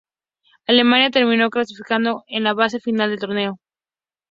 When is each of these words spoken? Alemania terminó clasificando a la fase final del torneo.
Alemania 0.65 1.11
terminó 1.11 1.51
clasificando 1.51 2.23
a 2.27 2.39
la 2.39 2.55
fase 2.55 2.79
final 2.79 3.11
del 3.11 3.19
torneo. 3.19 3.59